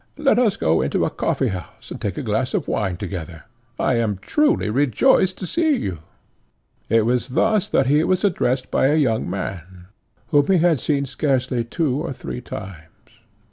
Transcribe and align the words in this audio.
Let 0.17 0.39
us 0.39 0.57
go 0.57 0.81
into 0.81 1.05
a 1.05 1.11
coffeehouse, 1.11 1.91
and 1.91 2.01
take 2.01 2.17
a 2.17 2.23
glass 2.23 2.55
of 2.55 2.67
wine 2.67 2.97
together. 2.97 3.43
I 3.79 3.97
am 3.97 4.17
truly 4.19 4.67
rejoiced 4.71 5.37
to 5.37 5.45
see 5.45 5.75
you." 5.77 5.99
It 6.89 7.05
was 7.05 7.27
thus 7.29 7.69
that 7.69 7.85
he 7.85 8.03
was 8.03 8.23
addressed 8.23 8.71
by 8.71 8.87
a 8.87 8.95
young 8.95 9.29
man, 9.29 9.89
whom 10.29 10.47
he 10.47 10.57
had 10.57 10.79
seen 10.79 11.05
scarcely 11.05 11.63
two 11.63 12.01
or 12.01 12.13
three 12.13 12.41
times. 12.41 12.87